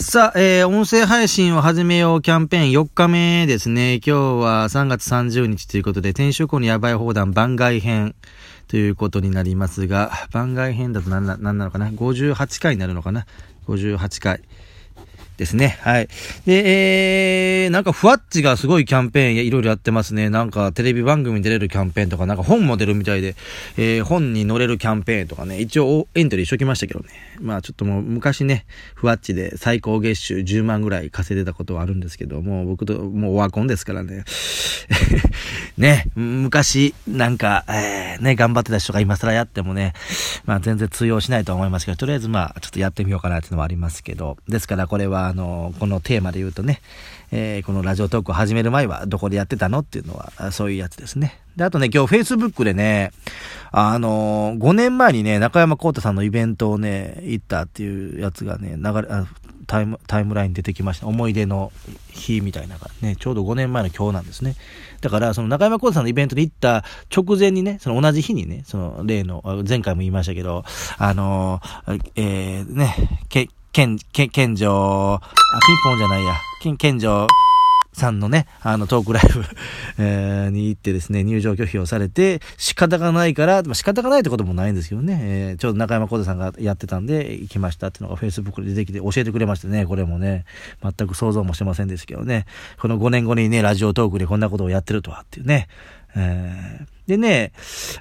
[0.00, 3.94] さあ、えー、音声配信を始めようキャンペーン4日目ですね。
[3.96, 8.14] 今日は3月30日ということで、天守校のヤバい砲弾番外編
[8.68, 13.26] ということになりますが、番外編だと何な何なのかな ?58 回になるのかな
[13.66, 14.40] ?58 回。
[15.38, 15.78] ですね。
[15.82, 16.08] はい。
[16.46, 20.28] で、えー、なんかふわっちがすごいキャンペーンいろいろやってますね。
[20.30, 23.36] なんかテレビ番組に出れるキャンペーンとか、なんか本も出るみたいで、
[23.76, 27.06] えー、本に載れるキャンペーンとかね、一応エントリーしときましたけどね。
[27.40, 28.66] まあちょっともう昔ね、
[28.96, 34.24] ふわっちで最高月収10万ぐらい稼いでたことはあるんですけど、もう僕と、もうオワコンですからね。
[35.78, 39.92] ね、昔、なんか、えー、ね、頑張ってた人が今更やってもね、
[40.44, 46.80] まあ全然通用しないと思いますけど、とりあえずまあちょっとやってみようかなっていうのはありますけど、ですからこれはあの、このテーマで言うとね、
[47.30, 51.38] えー、このラジオトークを始める前はどこでやってたのっていうのは、そういうやつですね。
[51.58, 53.10] で、あとね、今日 Facebook でね、
[53.72, 59.26] あのー、5年前にね、中山幸太さんのイベントをね、行ったっていうやつがね、流れ、あ
[59.66, 61.08] タイム、タイムラインに出てきました。
[61.08, 61.72] 思い出の
[62.10, 64.54] 日みたいなね、ちょうど5年前の今日なんですね。
[65.00, 70.64] だから、その中山幸太さんのイベントに行った直前にね、その同じ日にね、その例の、前回も言いましたけど、
[70.96, 72.94] あのー、えー、ね、
[73.28, 75.20] け、県、県、県城、あ、
[75.66, 77.26] ピンポンじゃないや、県、県城
[77.98, 79.44] さんのね、あのトークライブ
[79.98, 90.44] えー、に行ってですね、入場拒否をされて、仕方がないから、まあ、仕方がないってこともないんですけどね、えー、ちょうど中山幸太さんがやってたんで、行きましたっていうのが Facebook で出てきて教えてくれましてね、これもね、
[90.82, 92.46] 全く想像もしてませんですけどね、
[92.80, 95.68] この5年後にね、ラジオトークでこんなことをやってるとはっていうね、
[96.16, 97.52] えー、でね、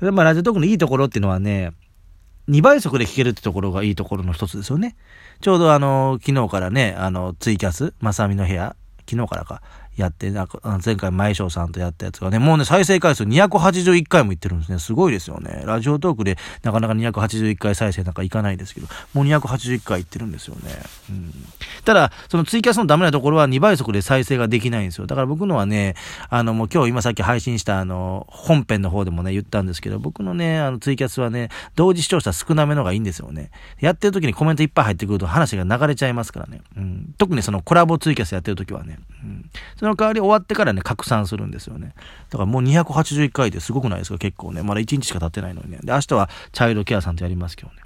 [0.00, 1.72] まあラジオトークのいいところっていうのはね、
[2.48, 4.96] 2倍速で聞けるってところがいいところの一つですよね。
[5.40, 8.76] ちょうどあの、昨日からね、あの、ツイキャス、まさみの部屋、
[9.08, 9.62] 昨日からか、
[9.96, 14.78] やって、なんか、前回前翔さんとやったやつがね、もうね、再生回数281回もいってるんですね。
[14.78, 15.62] すごいですよね。
[15.64, 20.62] ラジオトークでなかなか281回再生なんかいかないですけど、もう281回いってるんですよね。
[21.10, 21.32] うん。
[21.84, 25.06] ただ、そのツイキャスのダメなところは2倍速で再生ができないんですよ。
[25.06, 25.94] だから僕のはね、
[26.28, 33.50] あの、もう今日今さっき配信したあの、本編の方でもね、言ったんですけど、僕のね、あの、ツイキャスはね、同時視聴者少なめのがいいんですよね。
[33.80, 36.60] やってる時にコメントいっぱい入ってくると話が流れちゃいますからね。
[36.76, 37.14] うん。
[37.18, 38.98] 特にそのコラボツイキャスやってる時はね。
[39.22, 39.33] うん。
[39.76, 41.94] その代わり終わってからね、拡散するんですよね。
[42.30, 44.18] だからもう281回ですごくないですか？
[44.18, 44.62] 結構ね。
[44.62, 45.78] まだ1日しか経ってないのにね。
[45.82, 47.76] で、明日はチャイルドケアさんとやりますけどね。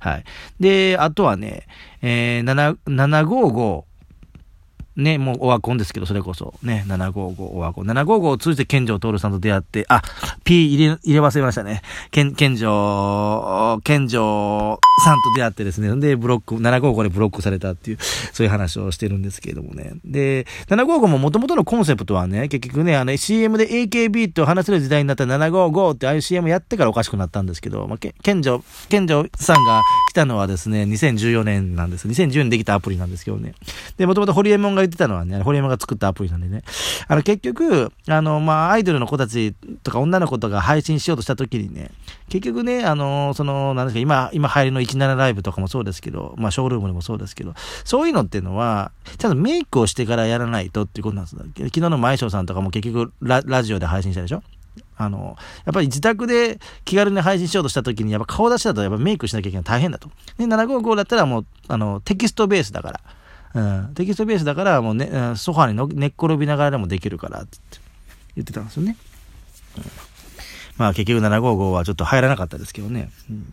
[0.00, 0.24] はい。
[0.60, 1.66] で、あとはね、
[2.02, 3.84] えー、7、755、
[4.96, 7.86] ね、もうオワコンですけど、それこそ、ね、755オワコン。
[7.86, 10.02] 755を通じて健城徹さんと出会って、あ、
[10.44, 11.82] P 入れ、入れ忘れましたね。
[12.10, 17.98] 健、健城、健城さんと出会ってですね、で、ブロック、755でブロックされたっていう、
[18.32, 19.92] そういう話をしてるんですけれどもね。
[20.04, 32.08] で、755も元々のコンセプトはね、結局ね、あの、CM で AKB と話せる時代になった755ってああいう CM やってからおかしくなったんですけど、まあ、健城、健城さんが来たのはですね、2014年なんです。
[32.08, 33.54] 2010年できたアプリなんですけどね。
[33.96, 36.62] で、もともとホリエモンが言ってたのはね、堀山が作ったアプリなんでね。
[37.06, 41.90] あの、結局、あの、まあ、アイドルの子たちとか女の子とか配信しようとした時にね、
[42.28, 51.36] 結局ね、あの、その、なんですか、今、今入りの17ライブとかもそうですけど、まあ、ショールームでもそうですけど、そういうのっていうのは、ちゃんとメイクをしてからやらないとっていうことなんです。
[51.36, 54.42] 昨日の前翔さんとかも結局ラ、ラジオで配信したでしょ？
[54.96, 60.10] あの、やっぱり自宅で気軽に配信しようとした時に、やっぱ顔出しだとやっぱメイクしなきゃいけない大変だと。
[60.36, 63.00] で、755だったらもう、あの、テキストベースだから。
[63.54, 67.58] うん、テキストベースだからもう、ね、ソファにの寝っ転びながらでもできるからって
[68.36, 68.96] 言ってたんですよね。
[69.78, 69.84] うん、
[70.78, 73.10] まあ結局755はちょっと入らなかったですけどね。
[73.28, 73.52] うん、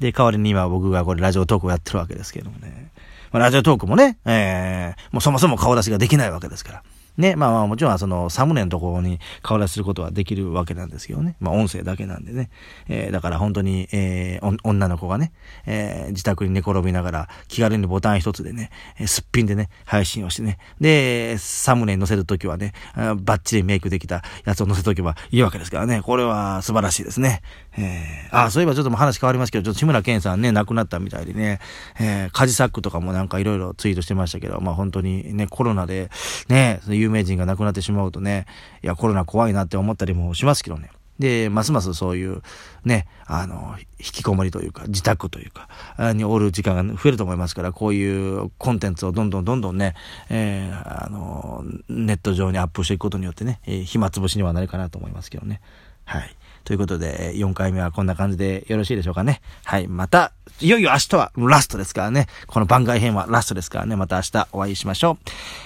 [0.00, 2.90] で、代わりに今僕がこれラジオトークをやってるわけですけどもね。
[3.32, 6.82] まあ、ラジオトークもね、えー、もうそもそも顔出しができないわけですから。
[7.16, 11.36] ね、まあまあもちろんそのサムネのところに顔出しすることはできるわけなんですけどね。
[11.40, 12.50] まあ音声だけなんでね。
[12.88, 15.32] えー、だから本当に、えー、女の子がね、
[15.66, 20.58] えー、自宅に寝転びながら気軽にボタン一つでね、えー、すっぴんでね、配信をしてね。
[20.80, 26.02] で、サムネに載せるときはね、バッチリメイクできたやつを載せとけばいいわけですからね。
[26.02, 27.42] これは素晴らしいですね。
[27.76, 31.60] えー、あ、そういえばちょっと話変わりますけど、ちょっと志村けんさんね、亡くなったみたいでね、
[31.98, 36.10] えー、カジサックとかもなんかいろいろツイートしてましたけど、まあ本当にね、コロナで
[36.48, 38.46] ね、有名人が亡くなってしまうとね、
[38.82, 40.90] いや、コロナ怖いなって思ったりもしますけどね。
[41.18, 42.42] で、ますますそういう、
[42.84, 45.68] ね、あの、引きこもりというか、自宅というか、
[46.12, 49.94] におる時間が増えると思いますから、こういうコンテンツをどんどんどんどんね、
[50.28, 55.60] えー、あの、ネット上にアップしていくことによってね、えー、暇つぶしにはなるかなと思いますけどね。
[56.04, 56.36] はい。
[56.64, 59.40] ということで、4回目はこんな感じでよろしいでしょうかね。
[59.64, 59.86] はい。
[59.86, 62.26] また、いよいよ明日はラストですからね。
[62.46, 63.96] この番外編はラストですからね。
[63.96, 65.16] また明日お会いしましょう。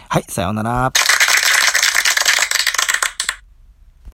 [0.08, 0.25] はい。
[0.29, 0.93] さようなら。